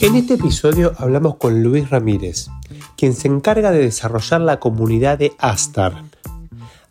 [0.00, 2.48] En este episodio hablamos con Luis Ramírez,
[2.96, 6.04] quien se encarga de desarrollar la comunidad de Astar.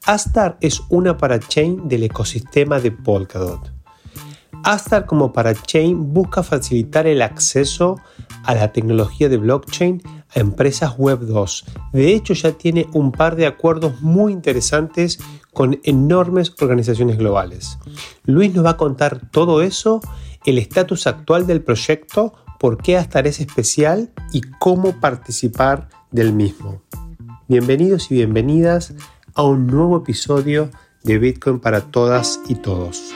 [0.05, 3.71] Astar es una parachain del ecosistema de Polkadot.
[4.63, 7.99] Astar como parachain busca facilitar el acceso
[8.43, 10.03] a la tecnología de blockchain
[10.35, 11.65] a empresas Web 2.
[11.93, 15.17] De hecho, ya tiene un par de acuerdos muy interesantes
[15.51, 17.79] con enormes organizaciones globales.
[18.25, 19.99] Luis nos va a contar todo eso,
[20.45, 26.81] el estatus actual del proyecto, por qué Astar es especial y cómo participar del mismo.
[27.47, 28.93] Bienvenidos y bienvenidas
[29.33, 30.69] a un nuevo episodio
[31.03, 33.13] de Bitcoin para todas y todos.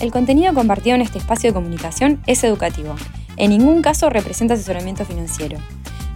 [0.00, 2.96] El contenido compartido en este espacio de comunicación es educativo.
[3.36, 5.58] En ningún caso representa asesoramiento financiero.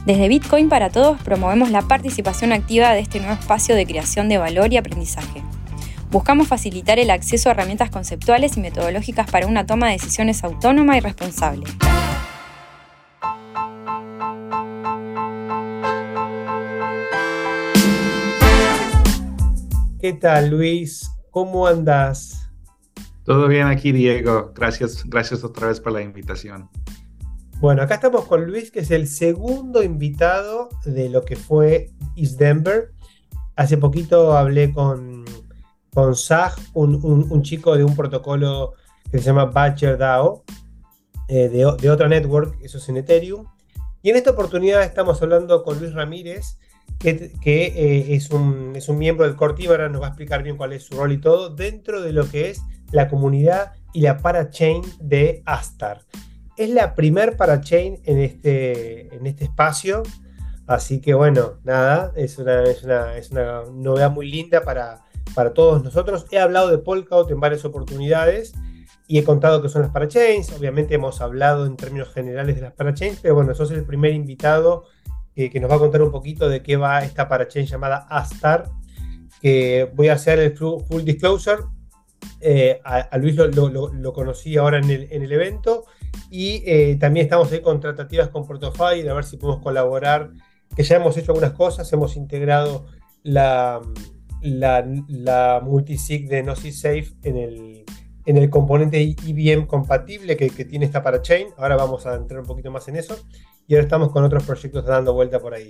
[0.04, 4.38] Desde Bitcoin para Todos promovemos la participación activa de este nuevo espacio de creación de
[4.38, 5.42] valor y aprendizaje.
[6.10, 10.96] Buscamos facilitar el acceso a herramientas conceptuales y metodológicas para una toma de decisiones autónoma
[10.96, 11.66] y responsable.
[20.00, 21.10] ¿Qué tal Luis?
[21.30, 22.48] ¿Cómo andas?
[23.24, 24.52] Todo bien aquí, Diego.
[24.54, 26.70] Gracias, gracias otra vez por la invitación.
[27.60, 32.38] Bueno, acá estamos con Luis, que es el segundo invitado de lo que fue East
[32.38, 32.92] Denver.
[33.56, 35.17] Hace poquito hablé con,
[35.98, 38.74] con Sag, un, chico de un protocolo
[39.10, 40.44] que se llama Badger DAO,
[41.26, 43.44] eh, de, otra network, eso es en Ethereum.
[44.00, 46.56] Y en esta oportunidad estamos hablando con Luis Ramírez,
[47.00, 50.44] que, eh, es, un, es, un, miembro del core team, ahora nos va a explicar
[50.44, 54.02] bien cuál es su rol y todo, dentro de lo que es la comunidad y
[54.02, 56.02] la parachain de Astar.
[56.56, 60.04] Es la primer parachain en este, en este espacio,
[60.68, 65.52] así que bueno, nada, es una, es una, es una novedad muy linda para, para
[65.54, 66.26] todos nosotros.
[66.30, 68.54] He hablado de Polkadot en varias oportunidades
[69.06, 70.52] y he contado que son las parachains.
[70.52, 74.84] Obviamente hemos hablado en términos generales de las parachains, pero bueno, sos el primer invitado
[75.34, 78.70] que, que nos va a contar un poquito de qué va esta parachain llamada Astar.
[79.40, 81.62] Que voy a hacer el full disclosure.
[82.40, 85.84] Eh, a, Luis lo, conocí ahora en el, evento
[86.30, 90.30] y eh, también estamos ahí con tratativas con Portofy a ver si podemos colaborar,
[90.74, 92.86] que ya hemos hecho algunas cosas, hemos integrado
[93.22, 93.80] la,
[94.42, 97.84] la, multisig de Gnosis Safe en el,
[98.26, 101.48] en el componente IBM compatible que, que, tiene esta parachain.
[101.56, 103.16] Ahora vamos a entrar un poquito más en eso.
[103.66, 105.68] Y ahora estamos con otros proyectos dando vuelta por ahí.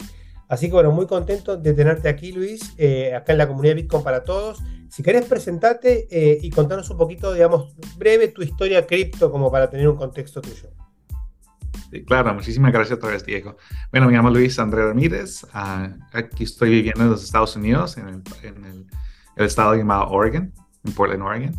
[0.49, 4.03] Así que bueno, muy contento de tenerte aquí, Luis, eh, acá en la comunidad Bitcoin
[4.03, 4.59] para todos.
[4.89, 9.69] Si querés presentarte eh, y contarnos un poquito, digamos, breve tu historia cripto como para
[9.69, 10.71] tener un contexto tuyo.
[11.91, 13.57] Sí, claro, muchísimas gracias otra vez, Diego.
[13.91, 15.47] Bueno, me llamo Luis Andrés Ramírez.
[15.53, 18.87] Ah, aquí estoy viviendo en los Estados Unidos, en el,
[19.37, 20.53] estado llamado Oregon,
[20.85, 21.57] en Portland, Oregon.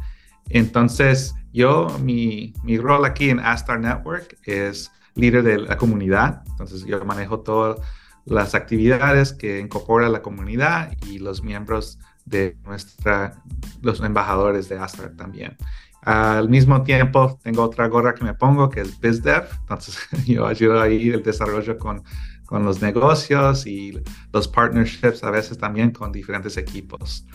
[0.50, 6.44] Entonces, yo, mi, mi rol aquí en Astar Network es líder de la comunidad.
[6.50, 7.80] Entonces, yo manejo todas
[8.26, 13.42] las actividades que incorpora la comunidad y los miembros de nuestra,
[13.82, 15.58] los embajadores de Astar también.
[16.02, 20.82] Al mismo tiempo, tengo otra gorra que me pongo que es BizDev, entonces yo ayudo
[20.82, 22.04] ahí el desarrollo con,
[22.46, 24.00] con los negocios y
[24.32, 27.26] los partnerships a veces también con diferentes equipos.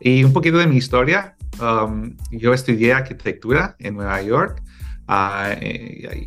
[0.00, 4.62] Y un poquito de mi historia, um, yo estudié arquitectura en Nueva York,
[5.08, 5.54] uh,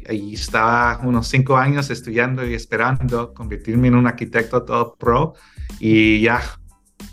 [0.09, 5.33] ahí estaba unos cinco años estudiando y esperando convertirme en un arquitecto todo pro.
[5.79, 6.41] Y ya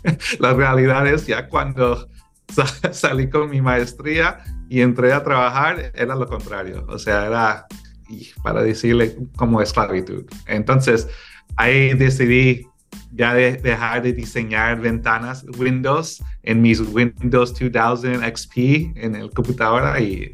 [0.39, 2.07] la realidad es ya cuando
[2.91, 6.85] salí con mi maestría y entré a trabajar, era lo contrario.
[6.87, 7.67] O sea, era
[8.43, 10.25] para decirle como esclavitud.
[10.47, 11.07] Entonces,
[11.55, 12.67] ahí decidí
[13.11, 18.57] ya dejar de diseñar ventanas Windows en mis Windows 2000 XP
[18.95, 20.31] en el computadora y,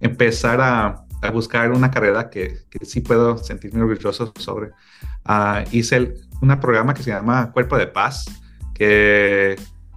[0.00, 1.00] empezar a,
[1.32, 4.68] buscar una carrera que, que, sí puedo sentirme orgulloso sobre.
[5.26, 8.26] Uh, hice un programa que se llama Cuerpo de Paz,
[8.74, 9.56] que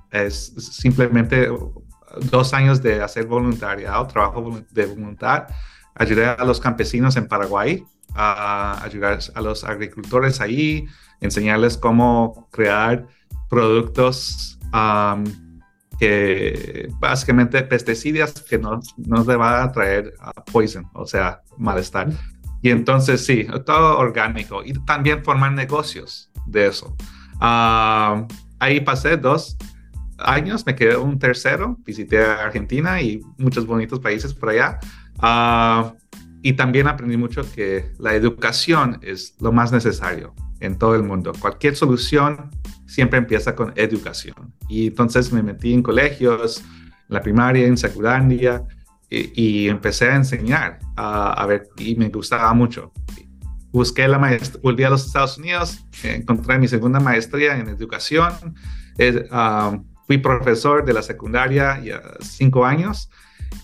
[0.10, 1.50] es simplemente
[2.22, 5.48] dos años de hacer voluntariado, trabajo de voluntad.
[5.96, 7.84] Ayudé a los campesinos en Paraguay,
[8.14, 10.88] a ayudar a los agricultores ahí,
[11.22, 13.08] enseñarles cómo crear
[13.50, 14.60] productos
[16.00, 20.14] que básicamente pesticidas que no, no le van a traer
[20.52, 22.10] poison, o sea, malestar.
[22.62, 26.96] Y entonces sí, todo orgánico y también formar negocios de eso.
[27.40, 29.58] ahí pasé dos
[30.18, 34.80] años, me quedé un tercero, visité Argentina y muchos bonitos países por allá.
[35.20, 35.94] Ah,
[36.42, 41.34] y también aprendí mucho que la educación es lo más necesario en todo el mundo.
[41.40, 42.52] Cualquier solución
[42.86, 44.54] siempre empieza con educación.
[44.70, 48.64] Y entonces me metí en colegios, en la primaria, en secundaria,
[49.10, 52.92] y, empecé a enseñar, a ver, y me gustaba mucho.
[53.72, 58.34] Busqué la maestría, volví a los Estados Unidos, encontré mi segunda maestría en educación,
[59.32, 63.10] um, fui profesor de la secundaria ya cinco años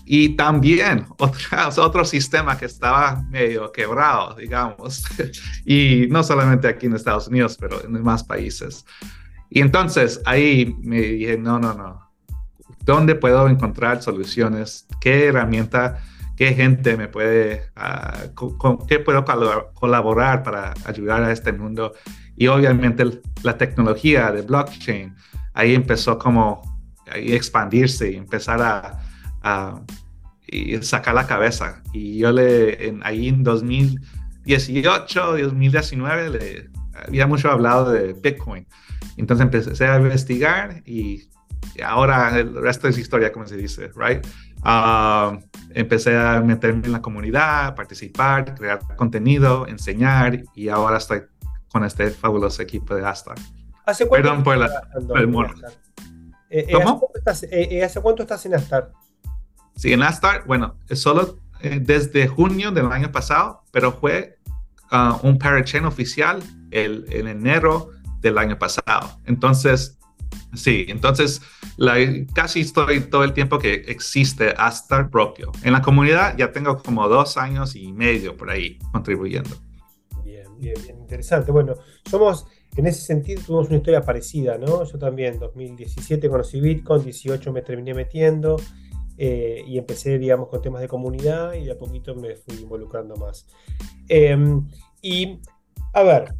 [0.04, 5.04] y también otra, otro sistema que estaba medio quebrado, digamos,
[5.64, 8.84] y no solamente aquí en Estados Unidos, pero en más países.
[9.50, 12.10] Y entonces ahí me dije, no, no, no,
[12.84, 14.86] ¿dónde puedo encontrar soluciones?
[15.00, 16.02] ¿Qué herramienta,
[16.36, 19.24] qué gente me puede, uh, con, qué puedo
[19.74, 21.94] colaborar para ayudar a este mundo?
[22.36, 23.04] Y obviamente
[23.42, 25.14] la tecnología de blockchain,
[25.54, 26.62] ahí empezó como
[27.10, 28.60] a expandirse y empezar
[29.42, 29.80] a
[30.46, 31.82] y sacar la cabeza.
[31.92, 36.70] Y yo le, en, ahí en 2018, 2019, le,
[37.06, 38.66] había mucho hablado de Bitcoin.
[39.16, 41.28] Entonces empecé a investigar y
[41.84, 44.24] ahora el resto es historia, como se dice, right?
[44.62, 45.38] Ah,
[45.70, 51.22] empecé a meterme en la comunidad, participar, crear contenido, enseñar y ahora estoy
[51.68, 53.36] con este fabuloso equipo de Astar.
[53.86, 55.54] ¿Hace cuánto Perdón por, el mono.
[56.50, 58.92] Eh, eh, ¿Hace, cuánto estás, eh, ¿Hace cuánto estás en Astar?
[59.76, 64.38] Sí, en Astar, bueno, solo eh, desde junio del año pasado, pero fue
[64.92, 67.90] uh, un parachain oficial el, en enero
[68.20, 69.18] del año pasado.
[69.24, 69.98] Entonces,
[70.54, 71.42] sí, entonces
[71.76, 71.94] la,
[72.34, 75.52] casi estoy todo el tiempo que existe Astar propio.
[75.62, 79.56] En la comunidad ya tengo como dos años y medio por ahí contribuyendo.
[80.22, 81.50] Bien, bien, bien, interesante.
[81.50, 81.74] Bueno,
[82.08, 84.84] somos en ese sentido tuvimos una historia parecida, ¿no?
[84.84, 88.56] Yo también, en 2017 conocí Bitcoin, 18 me terminé metiendo,
[89.16, 93.16] eh, y empecé, digamos, con temas de comunidad y de a poquito me fui involucrando
[93.16, 93.46] más.
[94.08, 94.66] Em,
[95.02, 95.40] y,
[95.92, 96.34] a ver,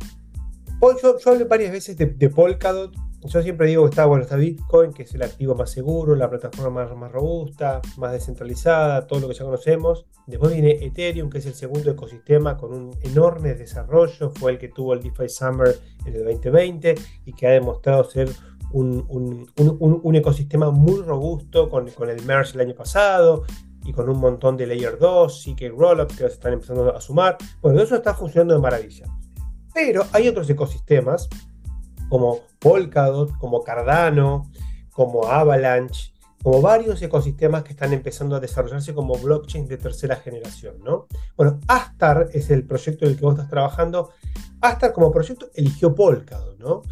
[1.02, 2.94] yo, yo hablé varias veces de, Polkadot.
[3.26, 6.28] Yo siempre digo que está, bueno, está Bitcoin, que es el activo más seguro, la
[6.28, 10.06] plataforma más, más robusta, más descentralizada, todo lo que ya conocemos.
[10.26, 14.30] Después viene Ethereum, que es el segundo ecosistema con un enorme desarrollo.
[14.30, 15.74] Fue el que tuvo el DeFi Summer
[16.04, 16.94] en el 2020
[17.24, 18.28] y que ha demostrado ser
[18.72, 23.44] un, ecosistema muy robusto con, el merge el año pasado
[23.84, 27.38] y con un montón de Layer 2, CK Rollups que se están empezando a sumar.
[27.62, 29.06] Bueno, eso está funcionando de maravilla.
[29.72, 31.28] Pero hay otros ecosistemas
[32.08, 34.50] como Polkadot, como Cardano,
[34.92, 36.12] como Avalanche,
[36.42, 41.06] como varios ecosistemas que están empezando a desarrollarse como blockchain de tercera generación, ¿no?
[41.36, 44.10] Bueno, Astar es el proyecto en el que vos estás trabajando.
[44.60, 46.82] Astar como proyecto eligió Polkadot, ¿no?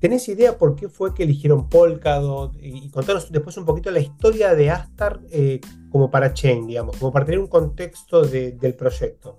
[0.00, 2.56] ¿Tenés idea por qué fue que eligieron Polkadot?
[2.60, 5.60] Y, contanos después un poquito la historia de Astar eh,
[5.90, 9.38] como para Chain, digamos, como para tener un contexto del proyecto.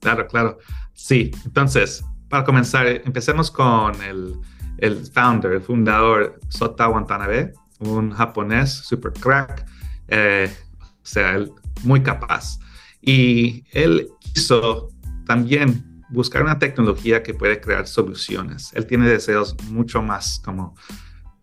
[0.00, 0.58] Claro, claro.
[0.94, 4.34] Sí, entonces, para comenzar, empecemos con el,
[4.78, 9.66] el founder, el fundador Sota Watanabe, un japonés super crack,
[10.08, 11.44] eh, o sea,
[11.82, 12.58] muy capaz.
[13.00, 14.88] Y él quiso
[15.26, 18.72] también buscar una tecnología que puede crear soluciones.
[18.74, 20.74] Él tiene deseos mucho más como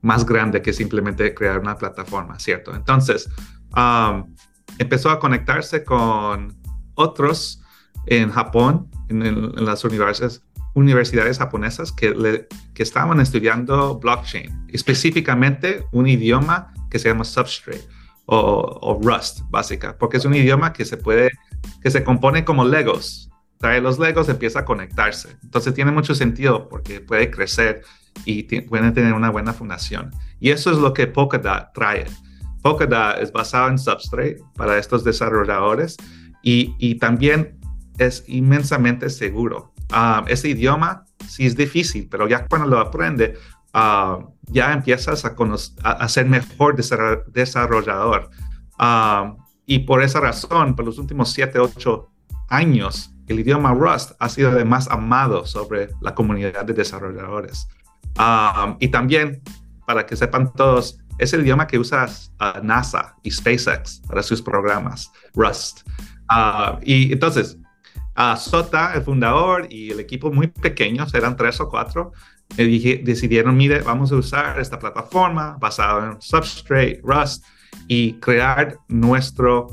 [0.02, 2.76] más grande que simplemente crear una plataforma, ¿cierto?
[2.76, 3.30] Entonces,
[3.76, 4.36] um,
[4.78, 6.58] empezó a conectarse con
[6.96, 7.62] otros
[8.06, 16.74] en Japón, en, las universidades, universidades japonesas que, que estaban estudiando blockchain, específicamente un idioma
[16.90, 17.88] que se llama Substrate
[18.25, 21.32] o, o Rust, básica, porque es un idioma que se puede,
[21.82, 23.30] que se compone como Legos,
[23.63, 25.38] trae los Legos, empieza a conectarse.
[25.44, 27.82] Entonces tiene mucho sentido porque puede crecer
[28.25, 30.12] y puede tener una buena fundación.
[30.39, 32.06] Y eso es lo que Polkadot trae.
[32.62, 35.98] Polkadot es basado en Substrate para estos desarrolladores
[36.42, 37.58] y, y también
[37.98, 39.73] es inmensamente seguro.
[39.92, 43.38] Ah, ese idioma sí es difícil, pero ya cuando lo aprende,
[43.74, 48.30] ah, ya empiezas a, ser mejor desarrollador.
[48.78, 49.36] Ah,
[49.66, 52.10] y por esa razón, por los últimos 7, 8
[52.50, 57.68] años, el idioma Rust ha sido el más amado sobre la comunidad de desarrolladores.
[58.20, 59.42] Um, y también,
[59.88, 62.08] para que sepan todos, es el idioma que usa
[62.40, 65.88] uh, NASA y SpaceX para sus programas, Rust.
[66.30, 67.58] Uh, y entonces,
[68.17, 72.12] uh, Sota, el fundador, y el equipo muy pequeño, eran tres o cuatro,
[72.55, 77.46] decidieron, mire, vamos a usar esta plataforma basada en Substrate, Rust,
[77.88, 79.67] y crear nuestro,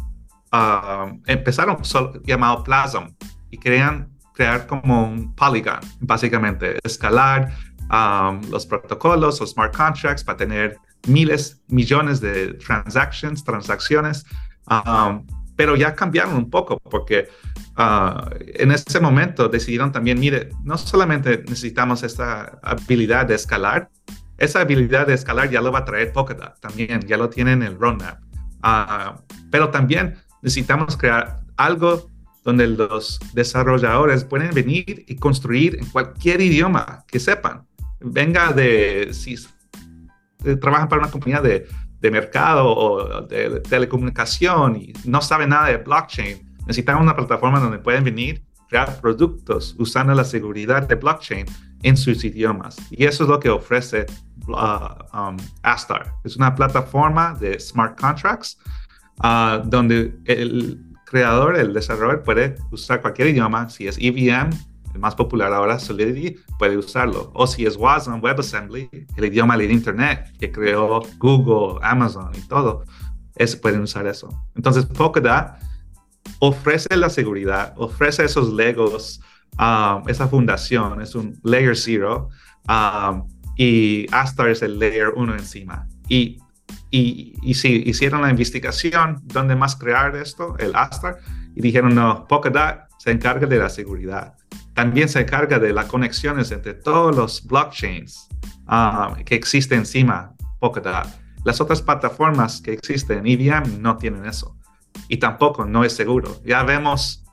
[1.26, 1.78] empezaron
[2.24, 3.14] llamado Plasm,
[3.50, 7.52] y querían crear como un Polygon, básicamente, escalar
[7.90, 14.24] um, los protocolos o smart contracts para tener miles, millones de transactions, transacciones,
[14.70, 15.26] um,
[15.60, 17.28] pero ya cambiaron un poco porque
[17.76, 23.90] uh, en ese momento decidieron también, mire, no solamente necesitamos esta habilidad de escalar,
[24.38, 27.68] esa habilidad de escalar ya lo va a traer Polkadot también, ya lo tienen en
[27.74, 28.20] el roadmap.
[28.62, 32.08] Ah, pero también necesitamos crear algo
[32.42, 37.66] donde los desarrolladores pueden venir y construir en cualquier idioma que sepan.
[38.00, 39.36] Venga de si
[40.58, 41.66] trabajan para una compañía de,
[42.00, 47.78] de mercado o de, telecomunicación y no saben nada de blockchain, necesitan una plataforma donde
[47.78, 51.46] pueden venir, crear productos usando la seguridad de blockchain
[51.82, 52.76] en sus idiomas.
[52.90, 54.06] Y eso es lo que ofrece
[54.46, 56.14] uh, um, Astar.
[56.24, 58.58] Es una plataforma de smart contracts
[59.22, 63.68] uh, donde el creador, el desarrollador puede usar cualquier idioma.
[63.68, 64.50] Si es EVM,
[64.92, 67.30] el más popular ahora, Solidity, puede usarlo.
[67.34, 72.84] O si es WASM, WebAssembly, el idioma del Internet que creó Google, Amazon y todo,
[73.36, 74.28] es, pueden usar eso.
[74.54, 75.52] Entonces, Polkadot
[76.40, 79.20] ofrece la seguridad, ofrece esos legos,
[79.58, 82.28] um, esa fundación, es un layer zero,
[82.68, 85.86] um, y Astar es el layer uno encima.
[86.08, 86.38] Y,
[86.90, 90.56] y, y si hicieron la investigación, ¿dónde más crear esto?
[90.58, 91.18] El Astar,
[91.54, 94.34] y dijeron, no, Polkadot se encarga de la seguridad
[94.74, 98.28] también se encarga de las conexiones entre todos los blockchains
[98.68, 101.08] um, que existen encima Polkadot.
[101.44, 104.56] Las otras plataformas que existen, EVM, no tienen eso.
[105.08, 106.40] Y tampoco no es seguro.
[106.44, 107.24] Ya vemos,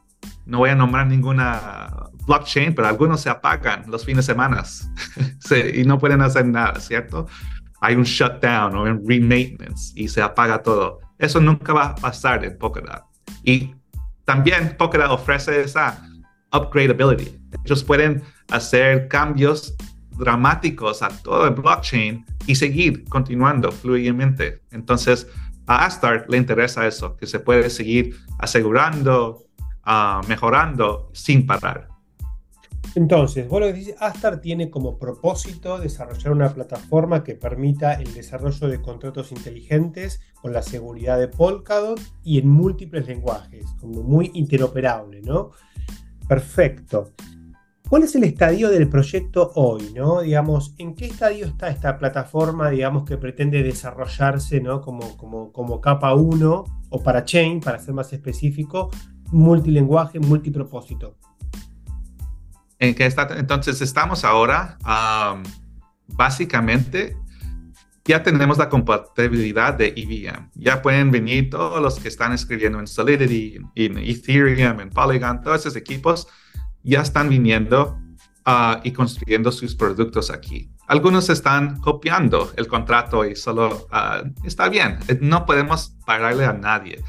[0.45, 4.63] no voy a nombrar ninguna blockchain, pero algunos se apagan los fines de semana
[5.73, 7.27] y no pueden hacer nada, ¿cierto?
[7.81, 10.99] Hay un shutdown o un remaintenance y se apaga todo.
[11.17, 13.03] Eso nunca va a pasar en Polkadot.
[13.43, 13.75] Y
[14.25, 16.01] también Polkadot ofrece esa
[16.53, 17.37] upgradability.
[17.65, 19.75] Ellos pueden hacer cambios
[20.17, 24.61] dramáticos a todo el blockchain y seguir continuando fluidamente.
[24.71, 25.27] Entonces,
[25.67, 29.45] a Astar le interesa eso, que se puede seguir asegurando,
[29.85, 31.89] uh, mejorando sin parar.
[32.95, 33.61] Entonces, vos
[33.99, 40.53] Astar tiene como propósito desarrollar una plataforma que permita el desarrollo de contratos inteligentes con
[40.53, 45.51] la seguridad de Polkadot y en múltiples lenguajes, como muy interoperable, ¿no?
[46.27, 47.13] Perfecto.
[47.89, 49.93] ¿Cuál es el estadio del proyecto hoy?
[49.95, 50.21] ¿no?
[50.21, 54.81] Digamos, ¿En qué estadio está esta plataforma digamos, que pretende desarrollarse ¿no?
[54.81, 58.89] como, como, como capa 1 o para Chain, para ser más específico,
[59.31, 61.15] multilinguaje, multipropósito?
[62.79, 63.27] ¿En qué está?
[63.37, 64.77] Entonces estamos ahora,
[66.07, 67.17] básicamente,
[68.07, 70.49] ya tenemos la compatibilidad de EVM.
[70.55, 75.59] Ya pueden venir todos los que están escribiendo en Solidity, en Ethereum, en Polygon, todos
[75.61, 76.27] esos equipos
[76.83, 77.99] ya están viniendo
[78.45, 80.71] uh, y construyendo sus productos aquí.
[80.87, 87.03] Algunos están copiando el contrato y solo uh, está bien, no podemos pagarle a nadie.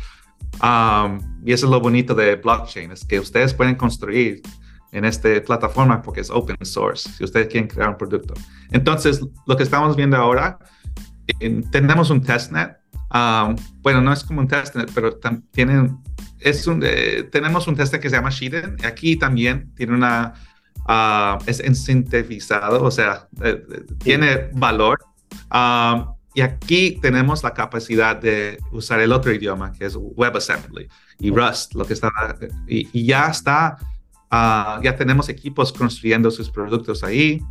[0.61, 4.43] Um, y eso es lo bonito de blockchain, es que ustedes pueden construir
[4.91, 8.35] en esta plataforma porque es open source, si ustedes quieren crear un producto.
[8.73, 10.59] Entonces, lo que estamos viendo ahora
[11.71, 12.77] tenemos un testnet.
[13.13, 15.19] Um, bueno, no es como un testnet, pero
[15.53, 15.99] tienen,
[16.41, 18.77] es un, eh, tenemos un testnet que se llama Sheeten.
[18.85, 20.35] Aquí también tiene una,
[20.89, 23.65] uh, es sintetizado, o sea, eh,
[23.99, 24.99] tiene valor.
[25.53, 31.31] Um, y aquí tenemos la capacidad de usar el otro idioma, que es WebAssembly y
[31.31, 32.11] Rust, lo que está,
[32.69, 33.77] y, ya está,
[34.31, 37.43] uh, ya tenemos equipos construyendo sus productos ahí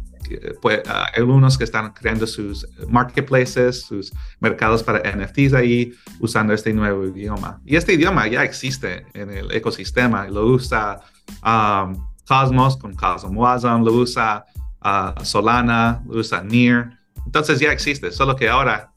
[0.61, 6.73] pues, hay algunos que están creando sus marketplaces, sus mercados para NFTs ahí, usando este
[6.73, 7.61] nuevo idioma.
[7.65, 10.99] Y este idioma ya existe en el ecosistema, lo usa
[12.27, 14.45] Cosmos con Cosmos lo usa
[14.83, 16.97] uh, Solana, lo usa Near.
[17.25, 18.91] Entonces ya existe, solo que ahora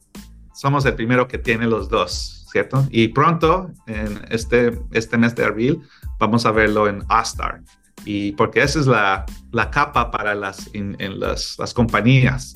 [0.53, 2.85] somos el primero que tiene los dos, ¿cierto?
[2.89, 5.81] Y pronto, en este, este mes de abril,
[6.19, 7.61] vamos a verlo en Astar
[8.05, 12.55] y porque esa es la, la capa para las, en, las, las, compañías.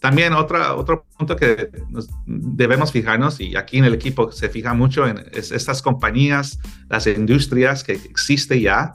[0.00, 1.70] También otra, otro punto que
[2.26, 6.58] debemos fijarnos, y aquí en el equipo se fija mucho en estas compañías,
[6.88, 8.94] las industrias que existen ya,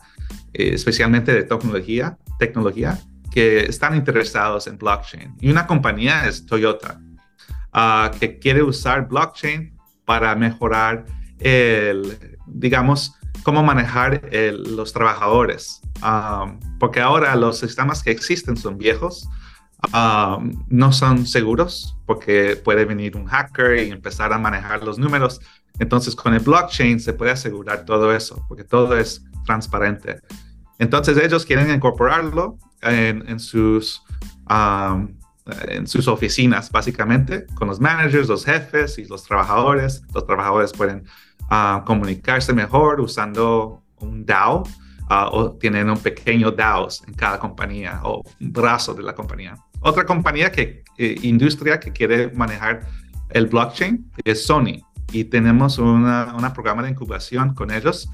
[0.53, 3.00] eh, especialmente de tecnología, tecnología,
[3.32, 5.36] que están interesados en blockchain.
[5.39, 7.00] Y una compañía es Toyota,
[7.74, 9.75] uh, que quiere usar blockchain
[10.06, 11.06] para mejorar
[11.39, 15.81] el, digamos, cómo manejar los trabajadores.
[16.03, 19.27] Um, porque ahora los sistemas que existen son viejos,
[19.93, 25.39] um, no son seguros, porque puede venir un hacker y empezar a manejar los números.
[25.79, 30.19] Entonces, con el blockchain se puede asegurar todo eso, porque todo es transparente.
[30.77, 34.01] Entonces, ellos quieren incorporarlo en, sus,
[34.50, 35.13] um,
[35.67, 40.03] en sus oficinas, básicamente, con los managers, los jefes y los trabajadores.
[40.13, 41.05] Los trabajadores pueden
[41.50, 44.63] a comunicarse mejor usando un DAO
[45.10, 49.55] ah, o tienen un pequeño DAO en cada compañía o un brazo de la compañía.
[49.81, 52.86] Otra compañía que, eh, industria que quiere manejar
[53.29, 54.84] el blockchain es Sony.
[55.12, 56.03] y tenemos un
[56.53, 58.08] programa de incubación con ellos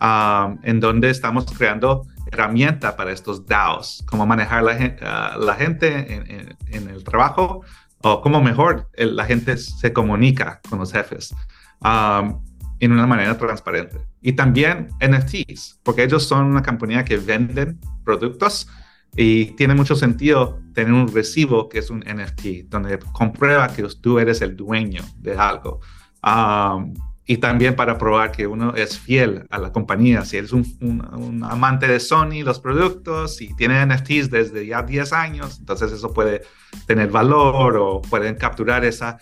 [0.00, 6.14] um, en donde estamos creando herramienta para estos DAOs, cómo manejar la, uh, la gente
[6.14, 7.62] en, en, el trabajo
[8.02, 11.34] o cómo mejor la gente se comunica con los jefes
[11.80, 12.40] um,
[12.80, 13.98] en una manera transparente.
[14.20, 18.68] Y también NFTs, porque ellos son una compañía que venden productos
[19.16, 24.18] y tiene mucho sentido tener un recibo que es un NFT, donde comprueba que tú
[24.18, 25.80] eres el dueño de algo.
[26.22, 26.94] Um,
[27.26, 30.24] y también para probar que uno es fiel a la compañía.
[30.24, 35.58] Si eres un, amante de Sony, los productos, y tiene NFTs desde ya 10 años,
[35.60, 36.42] entonces eso puede
[36.86, 39.18] tener valor o pueden capturar esa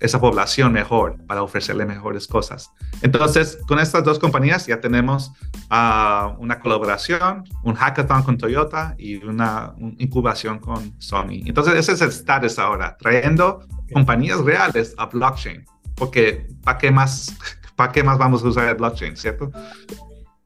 [0.00, 2.70] esa población mejor para ofrecerle mejores cosas.
[3.02, 5.32] Entonces, con estas dos compañías ya tenemos
[5.70, 11.42] ah, una colaboración, un hackathon con Toyota y una, incubación con Sony.
[11.46, 15.64] Entonces, ese es el status ahora, trayendo compañías reales a blockchain,
[15.94, 17.34] porque ¿para qué más,
[17.76, 19.52] para qué más vamos a usar el blockchain, cierto?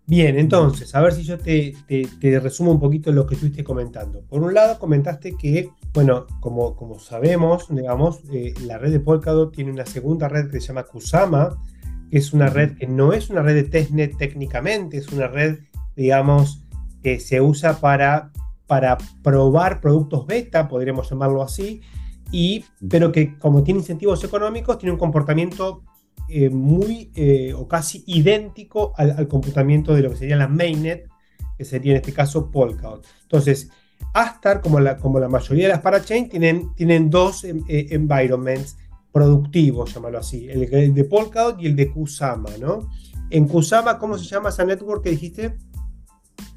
[0.06, 1.74] Bien, entonces, a ver si yo te,
[2.20, 4.20] resumo un poquito lo que estuviste comentando.
[4.28, 9.54] Por un lado, comentaste que, bueno, como, como sabemos, digamos, eh, la red de Polkadot
[9.54, 11.58] tiene una segunda red que se llama Kusama,
[12.10, 15.58] que es una red que no es una red de testnet técnicamente, es una red,
[15.94, 16.64] digamos,
[17.02, 18.32] que se usa para,
[18.66, 21.82] para probar productos beta, podríamos llamarlo así,
[22.30, 25.82] y, pero que como tiene incentivos económicos, tiene un comportamiento
[26.28, 31.06] eh, muy eh, o casi idéntico al, comportamiento de lo que sería la mainnet,
[31.58, 33.06] que sería en este caso Polkadot.
[33.24, 33.70] Entonces,
[34.12, 38.76] Astar, como la, como la mayoría de las parachain, tienen, tienen dos em, eh, environments
[39.10, 42.88] productivos, llámalo así, el, de Polkadot y el de Kusama, ¿no?
[43.30, 45.56] En Kusama, ¿cómo se llama esa network que dijiste?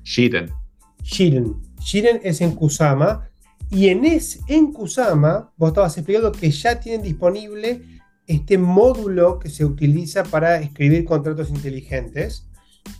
[0.03, 0.51] Shiren.
[1.03, 1.55] Shiren.
[1.79, 3.29] Shiren es en Kusama.
[3.69, 7.81] Y en, es, en Kusama, vos estabas explicando que ya tienen disponible
[8.27, 12.47] este módulo que se utiliza para escribir contratos inteligentes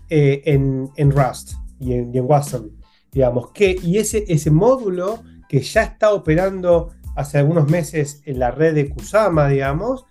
[0.10, 2.72] eh, en, Rust y en, Watson,
[3.16, 8.52] digamos, que, y ese, ese módulo que ya está operando hace algunos meses en la
[8.52, 10.06] red de Kusama, digamos,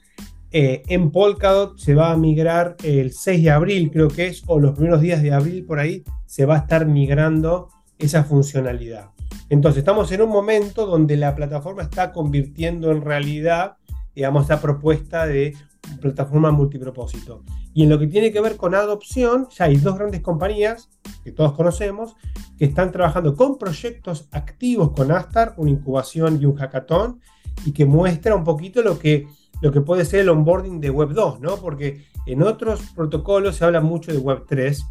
[0.50, 4.58] eh, en Polkadot se va a migrar el 6 de abril, creo que es, o
[4.58, 9.10] los primeros días de abril por ahí, se va a estar migrando esa funcionalidad.
[9.50, 13.76] Entonces, estamos en un momento donde la plataforma está convirtiendo en realidad
[14.14, 15.54] digamos, esta propuesta de
[16.00, 17.42] plataforma multipropósito.
[17.72, 20.90] Y en lo que tiene que ver con adopción, ya hay dos grandes compañías
[21.22, 22.16] que todos conocemos
[22.58, 27.20] que están trabajando con proyectos activos con Astar, una incubación y un hackathon,
[27.64, 29.26] y que muestra un poquito lo que,
[29.60, 31.56] lo que puede ser el onboarding de Web 2, ¿no?
[31.56, 34.84] Porque en otros protocolos se habla mucho de Web 3,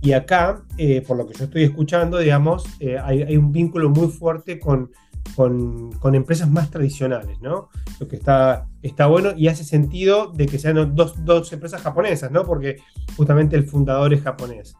[0.00, 3.90] y acá, eh, por lo que yo estoy escuchando, digamos, eh, hay, hay, un vínculo
[3.90, 4.92] muy fuerte con,
[5.34, 7.68] con, empresas más tradicionales, ¿no?
[8.00, 8.66] Lo que está,
[9.08, 12.44] bueno y hace sentido de que sean dos, empresas japonesas, ¿no?
[12.44, 12.76] Porque
[13.16, 14.74] justamente el fundador es japonés.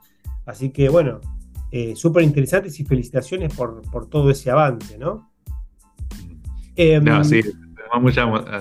[0.47, 1.21] Así que, bueno,
[1.71, 5.31] eh, súper interesantes y felicitaciones por, todo ese avance, ¿no?
[6.75, 7.43] Em, sí,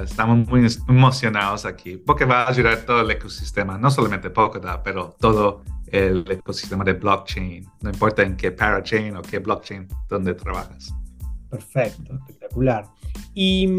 [0.03, 5.15] estamos muy emocionados aquí porque va a ayudar todo el ecosistema, no solamente Polkadot, pero
[5.19, 10.93] todo el ecosistema de blockchain, no importa en qué parachain o qué blockchain donde trabajas.
[11.49, 12.85] Perfecto, espectacular.
[13.33, 13.69] Y,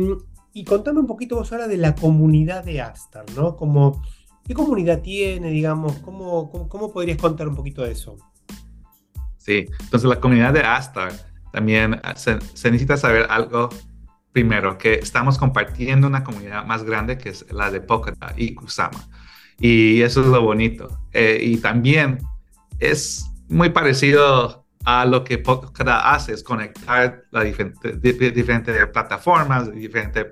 [0.53, 3.57] y, contame un poquito vos ahora de la comunidad de Astar, ¿no?
[3.57, 4.03] Como,
[4.49, 5.99] ¿Qué comunidad tiene, digamos?
[5.99, 8.17] ¿Cómo, cómo, podrías contar un poquito de eso?
[9.37, 11.13] Sí, entonces la comunidad de Astar
[11.53, 13.69] también ah, se, necesita saber algo
[14.33, 19.07] primero, que estamos compartiendo una comunidad más grande que es la de Polkadot y Kusama.
[19.61, 20.99] Y eso es lo bonito.
[21.13, 22.19] Eh, y también
[22.79, 30.27] es muy parecido a lo que cada hace es conectar las diferentes plataformas, diferentes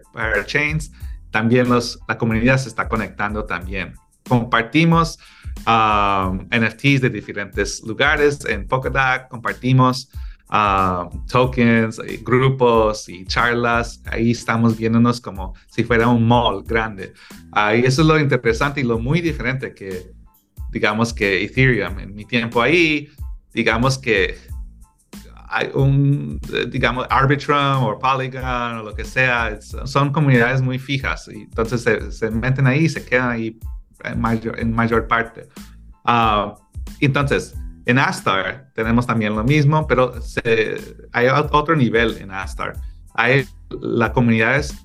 [0.47, 0.93] chains.
[1.31, 3.95] También los, la comunidad se está conectando también.
[4.29, 5.19] Compartimos
[5.67, 10.11] um, NFTs de diferentes lugares en Polkadot, compartimos
[10.51, 14.03] um, tokens, y grupos y charlas.
[14.07, 17.13] Ahí estamos viéndonos como si fuera un mall grande.
[17.53, 20.13] Ahí eso es lo interesante y lo muy diferente que,
[20.71, 21.99] digamos que Ethereum.
[21.99, 23.09] En mi tiempo ahí,
[23.57, 24.37] digamos que
[25.49, 26.39] hay un,
[26.69, 31.83] digamos, Arbitrum o Polygon o lo que sea, son comunidades muy fijas y entonces
[32.19, 33.59] se, meten ahí y se quedan ahí
[34.05, 35.49] en mayor, en mayor parte.
[36.05, 36.55] Ah,
[37.01, 37.55] entonces,
[37.87, 40.13] en Astar tenemos también lo mismo, pero
[41.13, 42.75] hay otro nivel en Astar.
[43.15, 43.47] Hay
[43.81, 44.77] las comunidades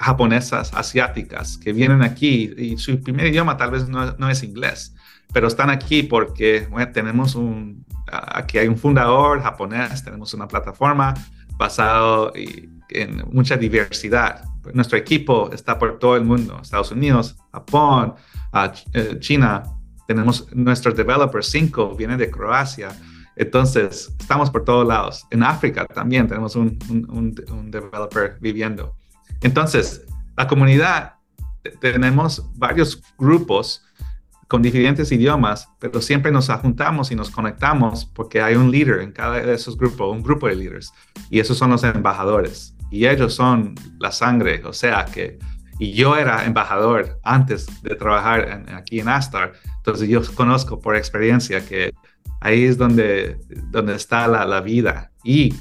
[0.00, 4.94] japonesas, asiáticas, que vienen aquí y su primer idioma tal vez no, no es inglés
[5.32, 11.14] pero están aquí porque bueno, tenemos un, aquí hay un fundador japonés, tenemos una plataforma
[11.56, 12.32] basada
[12.90, 14.44] en mucha diversidad.
[14.72, 18.14] nuestro equipo está por todo el mundo, Estados Unidos, Japón,
[18.92, 19.62] eh, China,
[20.06, 22.88] tenemos nuestros developers, cinco vienen de Croacia,
[23.36, 25.26] entonces estamos por todos lados.
[25.30, 28.96] En África también tenemos un, un developer viviendo.
[29.42, 30.04] Entonces,
[30.36, 31.14] la comunidad,
[31.80, 33.84] tenemos varios grupos
[34.48, 39.12] con diferentes idiomas, pero siempre nos juntamos y nos conectamos porque hay un líder en
[39.12, 40.90] cada de esos grupos, un grupo de líderes,
[41.30, 45.38] y esos son los embajadores, y ellos son la sangre, o sea que,
[45.78, 51.64] y yo era embajador antes de trabajar aquí en Astar, entonces yo conozco por experiencia
[51.64, 51.92] que
[52.40, 53.38] ahí es donde,
[53.70, 55.54] donde está la, la vida, y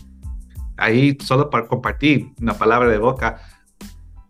[0.77, 3.41] ahí solo para compartir una palabra de boca,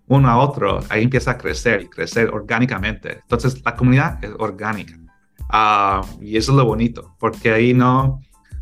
[0.07, 3.19] uno a otro, ahí empieza a crecer y crecer orgánicamente.
[3.21, 4.97] Entonces, la comunidad es orgánica.
[5.49, 8.21] Ah, y eso es lo bonito, porque ahí no,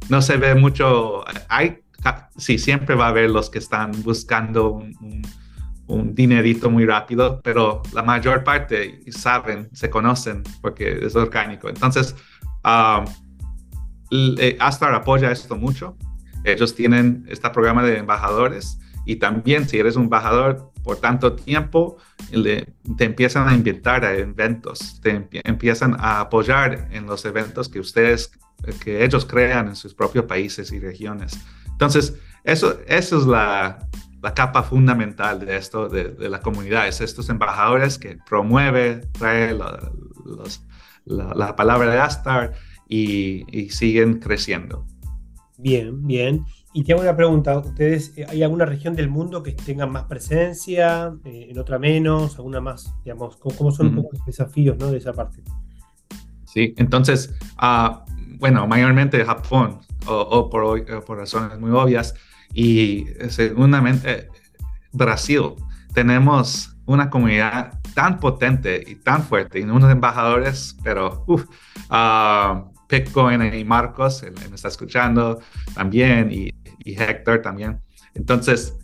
[0.09, 1.79] no se ve mucho, hay,
[2.37, 5.23] sí, siempre va a haber los que están buscando un,
[5.87, 11.69] un, dinerito muy rápido, pero la mayor parte saben, se conocen, porque es orgánico.
[11.69, 12.15] Entonces,
[12.63, 13.03] uh,
[14.59, 15.97] Astar apoya esto mucho.
[16.43, 21.97] Ellos tienen este programa de embajadores y también si eres un embajador por tanto tiempo,
[22.31, 28.31] te empiezan a invitar a eventos, te empiezan a apoyar en los eventos que ustedes,
[28.83, 31.39] que ellos crean en sus propios países y regiones.
[31.71, 33.79] Entonces, eso, eso es la,
[34.21, 39.91] la capa fundamental de esto, de, la comunidad, es estos embajadores que promueven, traen la,
[41.05, 42.53] la, palabra de Astar
[42.87, 44.85] y, y siguen creciendo.
[45.57, 46.45] Bien, bien.
[46.77, 50.03] Y te hago una pregunta, ¿ustedes eh, hay alguna región del mundo que tengan más
[50.03, 54.91] presencia, eh, en otra menos, alguna más, digamos, cómo, son los desafíos ¿no?
[54.91, 55.41] de esa parte?
[56.43, 57.99] Sí, entonces, uh,
[58.39, 62.13] bueno, mayormente Japón, o, por, por, razones muy obvias,
[62.53, 64.27] y segundamente
[64.91, 65.53] Brasil,
[65.93, 71.45] tenemos una comunidad tan potente y tan fuerte, y unos embajadores, pero uff,
[71.89, 75.39] uh, Bitcoin y Marcos, él, me está escuchando
[75.73, 77.79] también, y y Héctor también.
[78.13, 78.75] Entonces,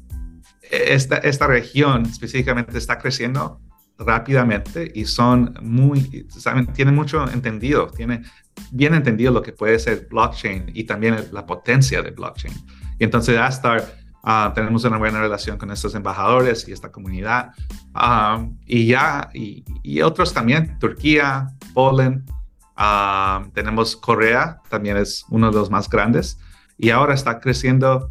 [0.71, 3.59] esta, esta región específicamente está creciendo
[3.97, 8.23] rápidamente y son muy, saben, tienen mucho entendido, tiene
[8.71, 12.53] bien entendido lo que puede ser blockchain y también la potencia de blockchain.
[12.99, 13.77] Y entonces hasta
[14.23, 17.51] uh, tenemos una buena relación con estos embajadores y esta comunidad.
[17.93, 22.29] Ah, y ya, y, otros también, Turquía, Poland,
[22.75, 26.39] ah, tenemos Corea, también es uno de los más grandes
[26.77, 28.09] y ahora está creciendo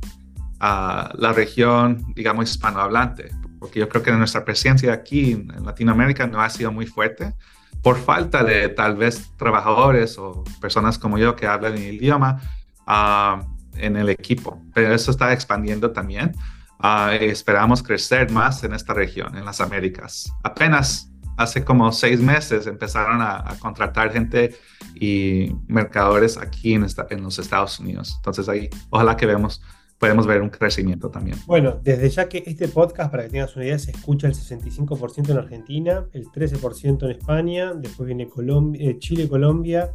[0.61, 6.41] uh, la región, digamos, hispanohablante, porque yo creo que nuestra presencia aquí en, Latinoamérica no
[6.41, 7.35] ha sido muy fuerte
[7.83, 12.41] por falta de tal vez trabajadores o personas como yo que hablan el idioma
[12.87, 13.43] uh,
[13.77, 14.63] en el equipo.
[14.75, 16.35] Pero eso está expandiendo también.
[16.83, 20.33] Uh, esperamos crecer más en esta región, en las Américas.
[20.43, 21.10] Apenas
[21.41, 24.55] hace como seis meses empezaron a, contratar gente
[24.95, 28.15] y mercadores aquí en, en, los Estados Unidos.
[28.17, 29.63] Entonces ahí, ojalá que vemos,
[29.99, 31.39] podemos ver un crecimiento también.
[31.47, 35.31] Bueno, desde ya que este podcast, para que tengas una idea, se escucha el 65%
[35.31, 39.93] en Argentina, el 13% en España, después viene Colombia, eh, Chile, Colombia.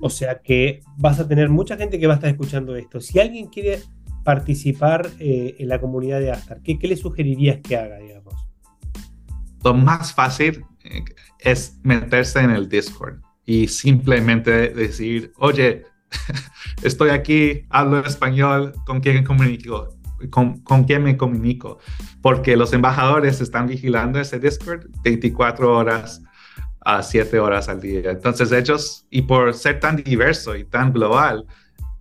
[0.00, 3.00] O sea que vas a tener mucha gente que va a estar escuchando esto.
[3.00, 3.80] Si alguien quiere
[4.24, 8.45] participar eh, en la comunidad de Astar, ¿qué, ¿qué le sugerirías que haga, digamos?
[9.66, 11.04] Lo más fácil eh,
[11.40, 15.82] es meterse en el Discord y simplemente decir, oye,
[16.84, 19.88] estoy aquí, hablo español, ¿con quién comunico?
[20.30, 21.78] ¿Con, ¿Con quién me comunico?
[22.22, 26.22] Porque los embajadores están vigilando ese Discord 24 horas
[26.84, 28.12] a 7 horas al día.
[28.12, 31.44] Entonces ellos, y por ser tan diverso y tan global,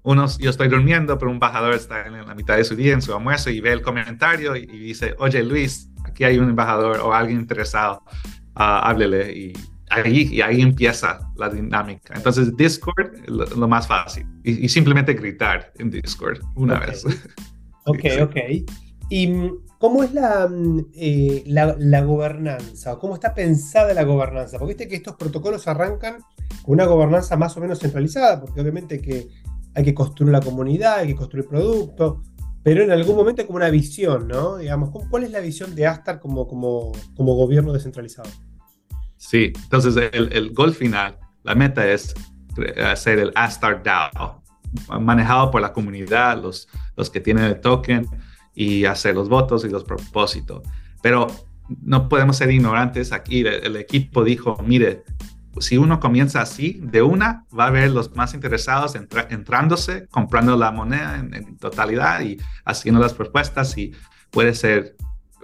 [0.03, 3.01] unos, yo estoy durmiendo, pero un embajador está en la mitad de su día, en
[3.01, 7.13] su almuerzo, y ve el comentario y dice, oye Luis, aquí hay un embajador o
[7.13, 8.01] alguien interesado,
[8.55, 9.53] uh, háblele y
[9.89, 12.13] ahí, y ahí empieza la dinámica.
[12.15, 17.03] Entonces Discord es lo, más fácil y, simplemente gritar en Discord una vez.
[17.87, 18.35] Ok, ok.
[19.11, 24.01] ¿Y mm, cómo es la, mm, eh, la, la, gobernanza o cómo está pensada la
[24.01, 24.57] gobernanza?
[24.57, 26.17] Porque viste que estos protocolos arrancan
[26.63, 29.27] con una gobernanza más o menos centralizada, porque obviamente que
[29.75, 32.23] hay que construir la comunidad, hay que construir producto,
[32.65, 34.57] pero en algún momento como una visión, ¿no?
[34.57, 38.27] Digamos, ¿cuál es la visión de Astar como, como, como gobierno descentralizado?
[39.17, 42.15] Sí, entonces el, el gol final, la meta es
[42.83, 44.41] hacer el Astar DAO,
[44.99, 48.07] manejado por la comunidad, los, los que tienen el token
[48.55, 50.63] y hacer los votos y los propósitos.
[51.03, 51.27] Pero
[51.83, 53.41] no podemos ser ignorantes aquí.
[53.41, 55.03] el equipo dijo, mire,
[55.59, 60.71] si uno comienza así, de una, va a haber los más interesados entrándose, comprando la
[60.71, 63.93] moneda en, totalidad y haciendo las propuestas y
[64.31, 64.95] puede ser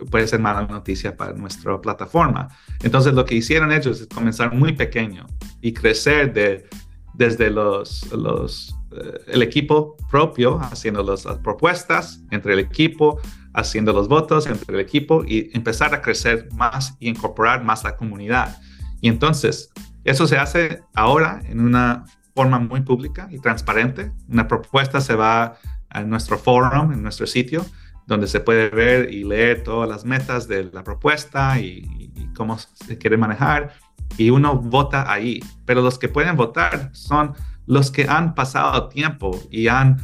[0.09, 2.47] puede ser mala noticia para nuestra plataforma.
[2.81, 5.27] Entonces lo que hicieron ellos es comenzar muy pequeño
[5.61, 6.67] y crecer de,
[7.13, 13.21] desde los, los, eh, el equipo propio, haciendo las propuestas entre el equipo,
[13.53, 17.95] haciendo los votos entre el equipo y empezar a crecer más y incorporar más la
[17.95, 18.57] comunidad.
[19.01, 19.71] Y entonces,
[20.03, 24.11] eso se hace ahora en una forma muy pública y transparente.
[24.27, 25.57] Una propuesta se va
[25.89, 27.65] a nuestro forum, en nuestro sitio,
[28.07, 32.97] donde se puede ver y leer todas las metas de la propuesta y, cómo se
[32.97, 33.73] quiere manejar.
[34.17, 35.39] Y uno vota ahí.
[35.65, 37.33] Pero los que pueden votar son
[37.67, 39.97] los que han pasado tiempo y han,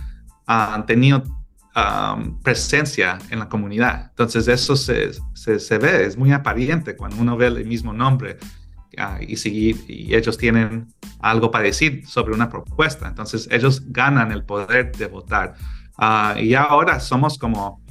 [0.85, 1.23] tenido
[1.75, 4.07] um, presencia en la comunidad.
[4.09, 8.37] Entonces eso se, se, se, ve, es muy aparente cuando uno ve el mismo nombre
[8.97, 10.87] uh, y, seguir, y ellos tienen
[11.19, 13.07] algo para decir sobre una propuesta.
[13.07, 15.55] Entonces ellos ganan el poder de votar.
[15.97, 17.81] Uh, y ahora somos como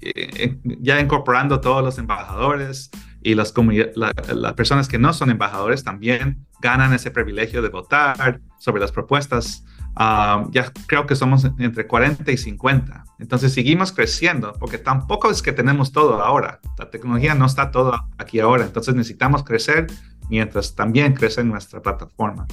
[0.00, 2.90] eh, ya incorporando todos los embajadores
[3.22, 3.54] y las,
[3.96, 9.64] las personas que no son embajadores también ganan ese privilegio de votar sobre las propuestas.
[9.96, 13.04] Ah, ya creo que somos entre 40 y 50.
[13.18, 16.60] Entonces seguimos creciendo porque tampoco es que tenemos todo ahora.
[16.78, 18.64] La tecnología no está todo aquí ahora.
[18.64, 19.86] Entonces necesitamos crecer
[20.28, 22.46] mientras también crece nuestra plataforma.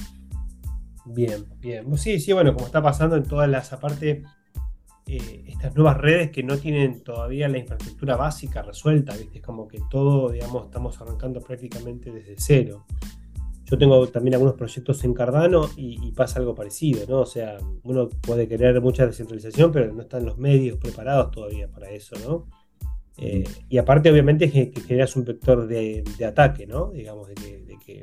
[1.04, 1.96] Bien, bien.
[1.98, 4.22] Sí, sí, bueno, como está pasando en todas las, aparte,
[5.06, 9.38] eh, estas nuevas redes que no tienen todavía la infraestructura básica resuelta, ¿viste?
[9.38, 12.86] Es como que todo, digamos, estamos arrancando prácticamente desde cero.
[13.64, 17.20] Yo tengo también algunos proyectos en Cardano y, pasa algo parecido, ¿no?
[17.20, 21.90] O sea, uno puede querer mucha descentralización, pero no están los medios preparados todavía para
[21.90, 22.46] eso, ¿no?
[23.18, 26.90] Eh, y aparte, obviamente, que, que generas un vector de, ataque, ¿no?
[26.90, 27.34] Digamos, de
[27.84, 28.02] que,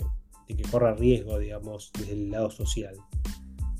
[0.72, 2.96] corra riesgo, digamos, desde el lado social.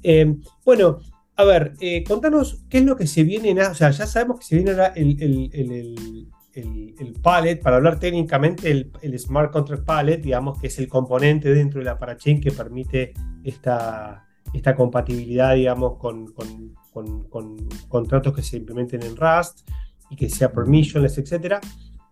[0.04, 1.00] Eh, bueno,
[1.36, 4.46] a ver, eh, contanos qué es lo que se viene, o sea, ya sabemos que
[4.46, 10.60] se viene ahora el, el, el, palette, para hablar técnicamente, el, Smart Contract Palette, digamos
[10.60, 13.14] que es el componente dentro de la parachain que permite
[13.44, 16.76] esta, esta compatibilidad, digamos, con, con,
[17.88, 19.62] contratos que se implementen en Rust
[20.10, 21.56] y que sea permissionless, etc.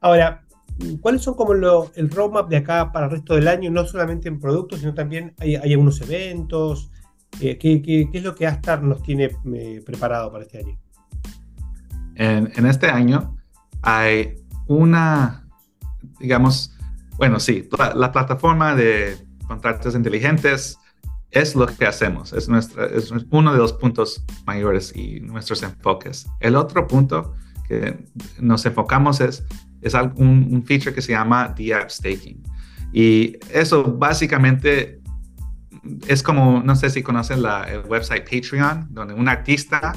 [0.02, 0.44] Ahora,
[1.02, 3.72] ¿cuáles son como lo, el roadmap de acá para el resto del año?
[3.72, 6.92] No solamente en productos, sino también hay, hay algunos eventos,
[7.40, 10.78] eh, ¿qué, es lo que Astar nos tiene eh, preparado para este año?
[12.16, 13.38] En, este año
[13.84, 15.48] hay una,
[16.20, 16.76] digamos,
[17.18, 20.80] bueno, sí, la, plataforma de contratos inteligentes
[21.30, 26.26] es lo que hacemos, es, nuestra, es uno de los puntos mayores y nuestros enfoques.
[26.40, 27.36] El otro punto
[27.68, 28.06] que
[28.40, 29.44] nos enfocamos es,
[29.82, 32.44] es un, un feature que se llama The App Staking.
[32.94, 35.02] Y eso básicamente
[36.08, 39.94] es como, no sé si conocen la, el website Patreon, donde un artista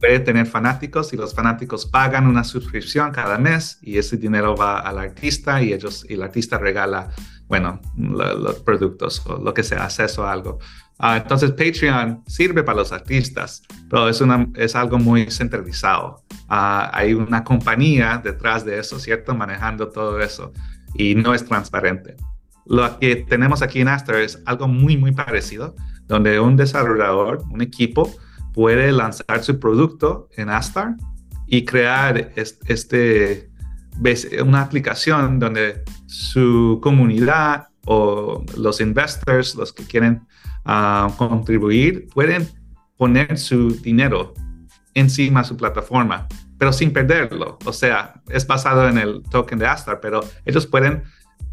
[0.00, 4.78] puede tener fanáticos y los fanáticos pagan una suscripción cada mes y ese dinero va
[4.78, 7.10] al artista y ellos y el artista regala,
[7.48, 10.58] bueno, los productos o lo que sea, acceso a algo.
[10.98, 16.24] Ah, entonces Patreon sirve para los artistas, pero es, algo muy centralizado.
[16.48, 19.34] Ah, hay una compañía detrás de eso, ¿cierto?
[19.34, 20.52] Manejando todo eso
[20.94, 22.16] y no es transparente.
[22.66, 27.62] Lo que tenemos aquí en Astar es algo muy, muy parecido, donde un desarrollador, un
[27.62, 28.12] equipo,
[28.52, 30.96] puede lanzar su producto en Astar
[31.46, 33.50] y crear este,
[34.42, 40.27] una aplicación donde su comunidad o los investors, los que quieren
[40.68, 42.48] ah, contribuir, pueden
[42.96, 44.34] poner su dinero
[44.94, 46.26] encima de su plataforma,
[46.58, 47.58] pero sin perderlo.
[47.64, 51.02] O sea, es basado en el token de Astar, pero ellos pueden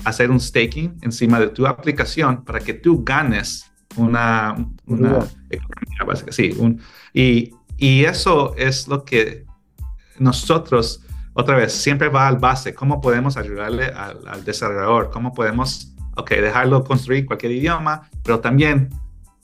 [0.03, 6.31] hacer un staking encima de tu aplicación para que tú ganes una, una economía básica.
[6.31, 6.81] Sí, un,
[7.13, 9.45] y, y, eso es lo que
[10.19, 16.29] nosotros, otra vez, siempre va al base, cómo podemos ayudarle al, desarrollador, cómo podemos, ok,
[16.31, 18.89] dejarlo construir cualquier idioma, pero también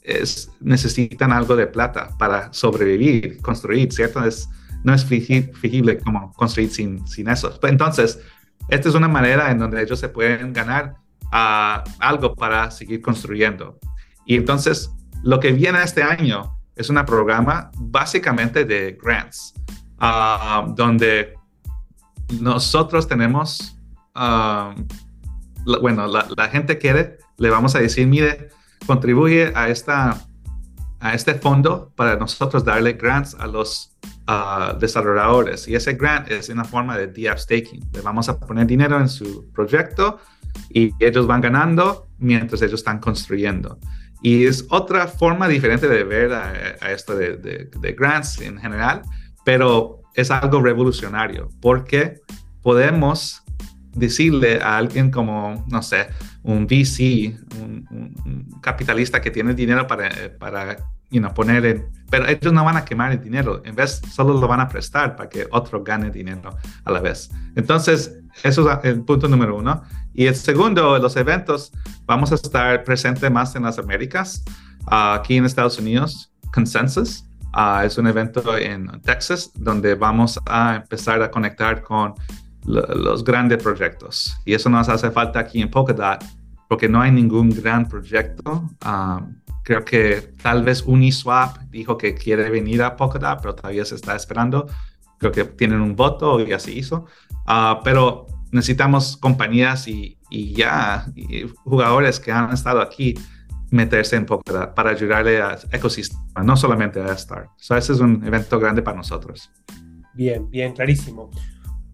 [0.01, 4.23] es, necesitan algo de plata para sobrevivir, construir, ¿cierto?
[4.23, 4.49] Es,
[4.83, 7.59] no es fijible como construir sin, sin eso.
[7.63, 8.19] Entonces,
[8.69, 10.95] esta es una manera en donde ellos se pueden ganar
[11.31, 13.77] ah, algo para seguir construyendo.
[14.25, 14.91] Y entonces,
[15.23, 19.53] lo que viene este año es un programa básicamente de grants,
[19.99, 21.35] ah, donde
[22.39, 23.77] nosotros tenemos,
[24.15, 24.73] ah,
[25.81, 28.49] bueno, la, gente quiere, le vamos a decir, mire,
[28.85, 30.17] contribuye a, esta,
[30.99, 33.91] a este fondo para nosotros darle grants a los
[34.79, 37.83] desarrolladores y ese grant es una forma de DApp staking.
[37.93, 40.19] Le vamos a poner dinero en su proyecto
[40.69, 43.77] y ellos van ganando mientras ellos están construyendo.
[44.21, 49.01] Y es otra forma diferente de ver a, esto de, grants en general,
[49.43, 52.21] pero es algo revolucionario porque
[52.61, 53.43] podemos
[53.93, 56.07] decirle a alguien como, no sé,
[56.43, 60.77] un VC, un, capitalista que tiene dinero para, para
[61.11, 61.85] you poner en...
[62.09, 65.15] Pero ellos no van a quemar el dinero, en vez solo lo van a prestar
[65.15, 67.29] para que otro gane dinero a la vez.
[67.55, 69.83] Entonces, eso es el punto número uno.
[70.13, 71.71] Y el segundo, los eventos,
[72.05, 74.43] vamos a estar presentes más en las Américas,
[74.87, 77.25] aquí en Estados Unidos, Consensus.
[77.53, 82.13] Ah, es un evento en Texas donde vamos a empezar a conectar con
[82.65, 84.35] los grandes proyectos.
[84.45, 86.23] Y eso nos hace falta aquí en Polkadot
[86.67, 88.69] porque no hay ningún gran proyecto.
[88.85, 93.95] Um, creo que tal vez Uniswap dijo que quiere venir a Polkadot, pero todavía se
[93.95, 94.67] está esperando.
[95.17, 97.07] Creo que tienen un voto y así hizo.
[97.47, 101.05] Uh, pero necesitamos compañías y, ya
[101.65, 103.15] jugadores que han estado aquí
[103.69, 107.49] meterse en Polkadot para ayudarle al ecosistema, no solamente a Star.
[107.57, 109.51] So, es un evento grande para nosotros.
[110.13, 111.31] Bien, bien, clarísimo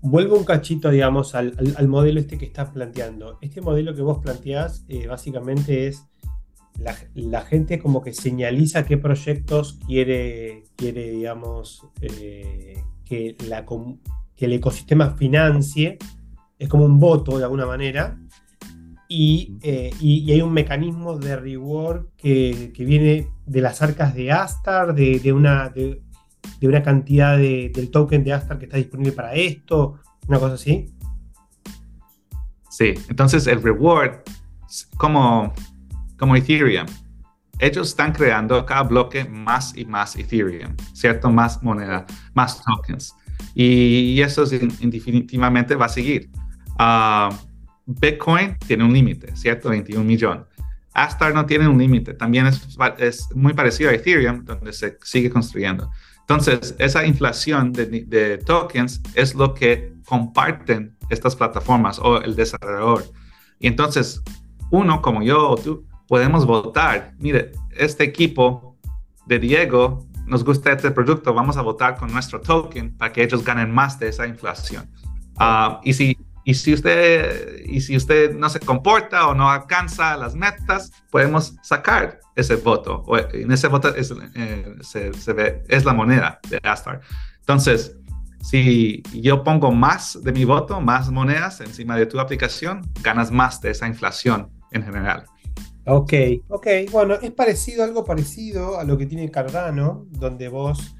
[0.02, 1.54] vuelvo un cachito, digamos, al,
[1.88, 3.38] modelo este que estás planteando.
[3.42, 6.06] Este modelo que vos planteás eh, básicamente es
[7.16, 13.66] la, gente como que señaliza qué proyectos quiere, quiere digamos, eh, que, la,
[14.36, 15.98] que el ecosistema financie.
[16.60, 18.18] Es como un voto de alguna manera.
[19.10, 25.34] Y, eh, hay un mecanismo de reward que, viene de las arcas de Astar, de,
[25.34, 26.02] una, de
[26.62, 30.94] una cantidad del token de Astar que está disponible para esto, una cosa así.
[32.70, 34.22] Sí, entonces el reward,
[34.98, 35.54] como,
[36.18, 36.86] como Ethereum,
[37.60, 41.32] ellos están creando cada bloque más y más Ethereum, ¿cierto?
[41.32, 43.16] Más moneda, más tokens.
[43.56, 44.44] Y, eso
[44.80, 46.30] indefinitivamente va a seguir.
[46.78, 47.30] Ah,
[47.86, 49.70] Bitcoin tiene un límite, ¿cierto?
[49.70, 50.46] 21 millones.
[50.94, 52.14] Astar no tiene un límite.
[52.14, 55.90] También es, es, muy parecido a Ethereum, donde se sigue construyendo.
[56.30, 63.06] Entonces, esa inflación de, tokens es lo que comparten estas plataformas o el desarrollador.
[63.60, 64.22] Y entonces,
[64.70, 67.14] uno como yo o tú, podemos votar.
[67.18, 68.78] Mire, este equipo
[69.26, 73.46] de Diego nos gusta este producto, vamos a votar con nuestro token para que ellos
[73.46, 74.92] ganen más de esa inflación.
[75.38, 80.16] Ah, y si y si usted, y si usted no se comporta o no alcanza
[80.16, 83.04] las metas, podemos sacar ese voto.
[83.06, 87.02] O en ese voto es, eh, se, ve, es la moneda de Astar.
[87.42, 87.98] Entonces,
[88.42, 93.60] si yo pongo más de mi voto, más monedas encima de tu aplicación, ganas más
[93.60, 95.26] de esa inflación en general.
[95.86, 96.14] Ok,
[96.48, 96.68] ok.
[96.94, 100.96] Bueno, es parecido, algo parecido a lo que tiene Cardano, donde vos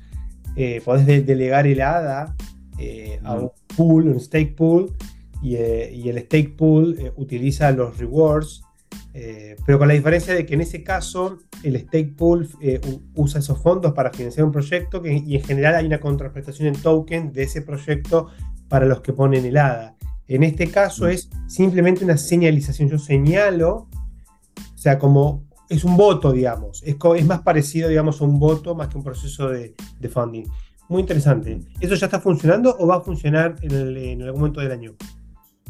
[0.58, 2.36] eh, podés delegar el ADA
[2.78, 4.94] eh, a un pool, un stake pool,
[5.44, 8.64] eh, y, el stake pool eh, utiliza los rewards,
[9.14, 12.48] eh, pero con la diferencia de que en ese caso el stake pool
[13.16, 17.34] usa esos fondos para financiar un proyecto y en general hay una contraprestación en token
[17.34, 18.30] de ese proyecto
[18.68, 19.96] para los que ponen el ADA.
[20.28, 21.10] En este caso mm.
[21.10, 22.90] es simplemente una señalización.
[22.90, 23.88] Yo señalo,
[24.76, 26.84] o sea, como es un voto, digamos.
[26.84, 29.76] Es, es más parecido, digamos, a un voto más que un proceso de,
[30.10, 30.46] funding.
[30.90, 31.60] Muy interesante.
[31.80, 34.96] ¿Eso ya está funcionando o va a funcionar en algún momento del año?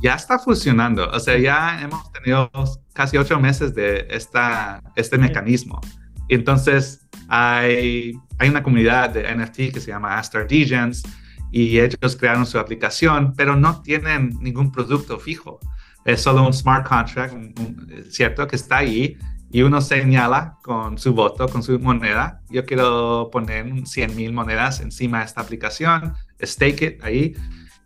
[0.01, 1.09] Ya está funcionando.
[1.09, 2.49] O sea, ya hemos tenido
[2.93, 5.79] casi ocho meses de esta, este mecanismo.
[6.29, 11.03] Entonces, hay, hay una comunidad de NFT que se llama Astar Degens
[11.51, 15.59] y ellos crearon su aplicación, pero no tienen ningún producto fijo.
[16.05, 17.33] Es solo un smart contract,
[18.09, 18.47] ¿cierto?
[18.47, 19.17] Que está ahí
[19.49, 22.41] y uno señala con su voto, con su moneda.
[22.49, 27.33] Yo quiero poner 100 mil monedas encima de esta aplicación, stake it ahí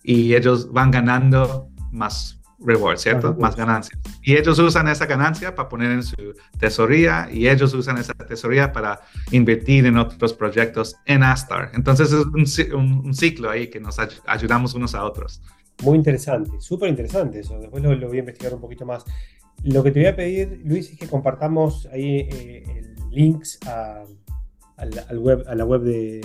[0.04, 3.36] y ellos van ganando más reward, ¿cierto?
[3.36, 4.00] Más, ganancias.
[4.22, 6.16] Y ellos usan esa ganancia para poner en su
[6.60, 9.02] tesoría y ellos usan esa tesoría para
[9.32, 11.72] invertir en otros proyectos en Astar.
[11.74, 12.26] Entonces es
[12.74, 15.42] un, ciclo ahí que nos ayudamos unos a otros.
[15.84, 17.60] Muy interesante, súper interesante eso.
[17.60, 19.04] Después lo, voy a investigar un poquito más.
[19.64, 24.04] Lo que te voy a pedir, Luis, es que compartamos ahí eh, links a,
[24.78, 26.22] al web, a la web de,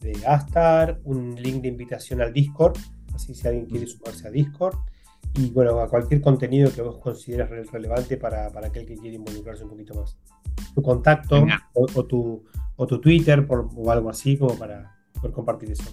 [0.00, 2.76] de Astar, un link de invitación al Discord
[3.14, 4.76] así si alguien quiere sumarse a Discord
[5.34, 9.64] y bueno, a cualquier contenido que vos consideres relevante para, para aquel que quiere involucrarse
[9.64, 10.18] un poquito más.
[10.74, 12.44] Tu contacto o, tu,
[12.76, 15.90] o tu Twitter por, o algo así como para poder compartir eso.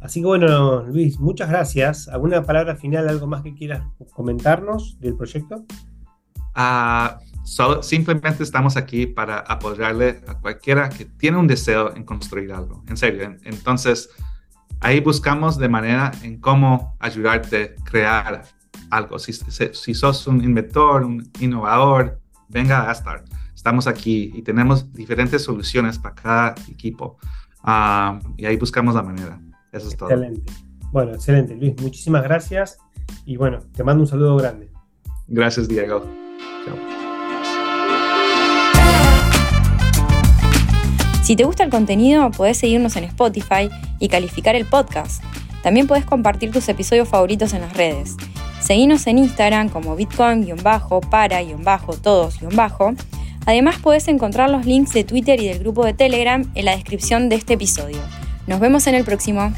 [0.00, 2.08] Así que bueno, Luis, muchas gracias.
[2.08, 3.82] ¿Alguna palabra final, algo más que quieras
[4.12, 5.64] comentarnos del proyecto?
[6.56, 12.82] Uh, simplemente estamos aquí para apoyarle a cualquiera que tiene un deseo en construir algo.
[12.88, 13.36] En serio.
[13.44, 14.08] Entonces,
[14.80, 18.42] ahí buscamos de manera en cómo ayudarte a crear
[18.90, 19.18] algo.
[19.18, 23.26] Si, si sos un inventor, un innovador, venga a Start.
[23.54, 27.18] Estamos aquí y tenemos diferentes soluciones para cada equipo.
[27.62, 29.38] Ah, y ahí buscamos la manera.
[29.72, 30.40] Eso es Excelente.
[30.40, 30.90] todo.
[30.92, 31.80] Bueno, excelente, Luis.
[31.80, 32.78] Muchísimas gracias.
[33.24, 34.70] Y bueno, te mando un saludo grande.
[35.28, 36.04] Gracias, Diego.
[36.64, 36.99] Chao.
[41.30, 43.70] Si te gusta el contenido, podés seguirnos en Spotify
[44.00, 45.22] y calificar el podcast.
[45.62, 48.16] También podés compartir tus episodios favoritos en las redes.
[48.60, 52.40] Seguinos en Instagram como bitcoin-para-todos-.
[53.46, 57.28] Además podés encontrar los links de Twitter y del grupo de Telegram en la descripción
[57.28, 57.98] de este episodio.
[58.48, 59.52] Nos vemos en el próximo.